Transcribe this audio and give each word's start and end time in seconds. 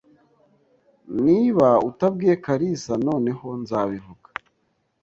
Niba 1.25 1.67
utabwiye 1.89 2.35
kalisa, 2.45 2.93
noneho 3.07 3.47
nzabivuga. 3.61 4.29